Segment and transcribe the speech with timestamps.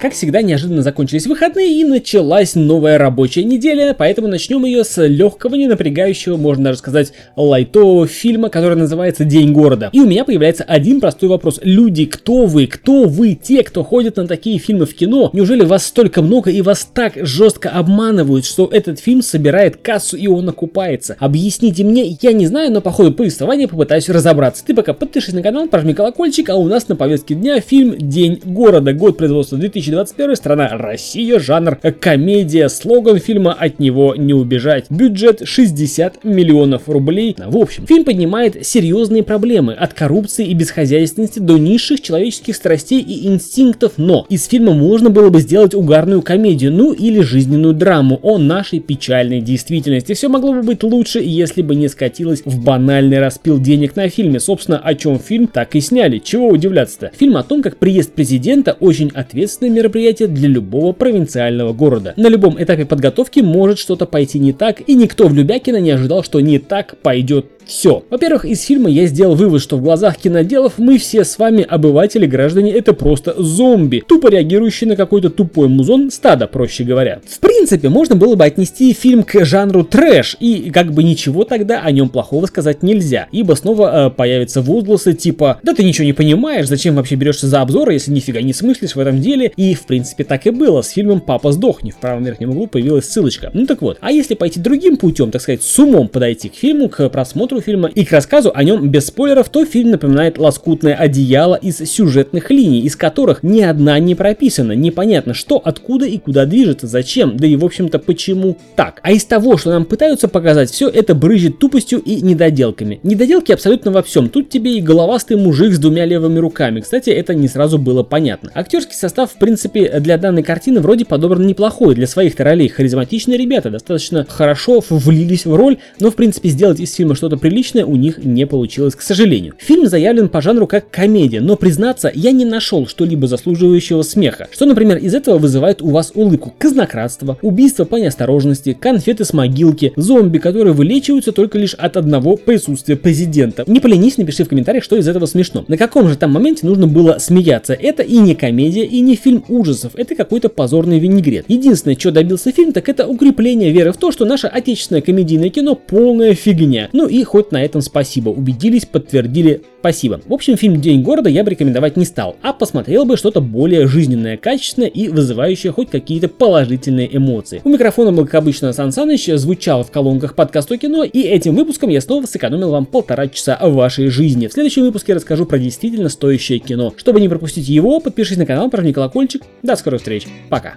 [0.00, 5.56] Как всегда, неожиданно закончились выходные и началась новая рабочая неделя, поэтому начнем ее с легкого,
[5.56, 9.90] не напрягающего, можно даже сказать, лайтового фильма, который называется «День города».
[9.92, 11.58] И у меня появляется один простой вопрос.
[11.64, 12.68] Люди, кто вы?
[12.68, 13.34] Кто вы?
[13.34, 15.30] Те, кто ходит на такие фильмы в кино?
[15.32, 20.28] Неужели вас столько много и вас так жестко обманывают, что этот фильм собирает кассу и
[20.28, 21.16] он окупается?
[21.18, 24.64] Объясните мне, я не знаю, но по ходу повествования попытаюсь разобраться.
[24.64, 28.40] Ты пока подпишись на канал, прожми колокольчик, а у нас на повестке дня фильм «День
[28.44, 28.92] города».
[28.92, 29.58] Год производства
[29.90, 34.86] 2021, страна Россия, жанр комедия, слоган фильма «От него не убежать».
[34.90, 37.34] Бюджет 60 миллионов рублей.
[37.38, 43.28] В общем, фильм поднимает серьезные проблемы от коррупции и бесхозяйственности до низших человеческих страстей и
[43.28, 48.38] инстинктов, но из фильма можно было бы сделать угарную комедию, ну или жизненную драму о
[48.38, 50.12] нашей печальной действительности.
[50.12, 54.40] Все могло бы быть лучше, если бы не скатилось в банальный распил денег на фильме.
[54.40, 56.18] Собственно, о чем фильм так и сняли.
[56.18, 57.10] Чего удивляться-то?
[57.16, 62.14] Фильм о том, как приезд президента очень ответственное мероприятие для любого провинциального города.
[62.16, 66.22] На любом этапе подготовки может что-то пойти не так, и никто в Любякино не ожидал,
[66.22, 68.02] что не так пойдет все.
[68.10, 72.26] Во-первых, из фильма я сделал вывод, что в глазах киноделов мы все с вами, обыватели,
[72.26, 77.20] граждане, это просто зомби, тупо реагирующие на какой-то тупой музон стада, проще говоря.
[77.28, 81.82] В принципе, можно было бы отнести фильм к жанру трэш, и как бы ничего тогда
[81.82, 86.14] о нем плохого сказать нельзя, ибо снова э, появятся возгласы типа «Да ты ничего не
[86.14, 89.82] понимаешь, зачем вообще берешься за обзоры, если нифига не смыслишь в этом деле?» И в
[89.82, 93.50] принципе так и было, с фильмом «Папа сдохни» в правом верхнем углу появилась ссылочка.
[93.52, 96.88] Ну так вот, а если пойти другим путем, так сказать, с умом подойти к фильму,
[96.88, 100.94] к просмотру просмотру фильма и к рассказу о нем без спойлеров, то фильм напоминает лоскутное
[100.94, 106.46] одеяло из сюжетных линий, из которых ни одна не прописана, непонятно что, откуда и куда
[106.46, 109.00] движется, зачем, да и в общем-то почему так.
[109.02, 113.00] А из того, что нам пытаются показать, все это брызжет тупостью и недоделками.
[113.02, 114.28] Недоделки абсолютно во всем.
[114.28, 116.80] Тут тебе и головастый мужик с двумя левыми руками.
[116.80, 118.50] Кстати, это не сразу было понятно.
[118.54, 121.94] Актерский состав, в принципе, для данной картины вроде подобран неплохой.
[121.94, 126.94] Для своих ролей харизматичные ребята достаточно хорошо влились в роль, но в принципе сделать из
[126.94, 129.54] фильма что-то приличное у них не получилось, к сожалению.
[129.58, 134.48] Фильм заявлен по жанру как комедия, но признаться, я не нашел что-либо заслуживающего смеха.
[134.52, 136.52] Что, например, из этого вызывает у вас улыбку?
[136.58, 142.96] Казнократство, убийство по неосторожности, конфеты с могилки, зомби, которые вылечиваются только лишь от одного присутствия
[142.96, 143.64] президента.
[143.66, 145.64] Не поленись, напиши в комментариях, что из этого смешно.
[145.68, 147.72] На каком же там моменте нужно было смеяться?
[147.72, 151.46] Это и не комедия, и не фильм ужасов, это какой-то позорный винегрет.
[151.48, 155.74] Единственное, что добился фильм, так это укрепление веры в то, что наше отечественное комедийное кино
[155.74, 156.90] полная фигня.
[156.92, 158.30] Ну и хоть хоть на этом спасибо.
[158.30, 160.20] Убедились, подтвердили, спасибо.
[160.26, 163.86] В общем, фильм «День города» я бы рекомендовать не стал, а посмотрел бы что-то более
[163.86, 167.60] жизненное, качественное и вызывающее хоть какие-то положительные эмоции.
[167.62, 171.54] У микрофона был, как обычно, Сан Саныч, звучал в колонках подкаст о кино, и этим
[171.54, 174.48] выпуском я снова сэкономил вам полтора часа вашей жизни.
[174.48, 176.92] В следующем выпуске расскажу про действительно стоящее кино.
[176.96, 179.42] Чтобы не пропустить его, подпишись на канал, прожми колокольчик.
[179.62, 180.26] До скорых встреч.
[180.48, 180.74] Пока.